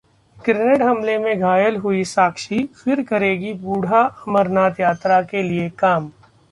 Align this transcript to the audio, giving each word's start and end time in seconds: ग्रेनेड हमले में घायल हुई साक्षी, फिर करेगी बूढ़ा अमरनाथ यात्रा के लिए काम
ग्रेनेड 0.37 0.81
हमले 0.83 1.17
में 1.17 1.39
घायल 1.39 1.75
हुई 1.77 2.03
साक्षी, 2.05 2.63
फिर 2.75 3.03
करेगी 3.03 3.53
बूढ़ा 3.61 4.01
अमरनाथ 4.27 4.79
यात्रा 4.79 5.21
के 5.23 5.43
लिए 5.43 5.69
काम 5.79 6.11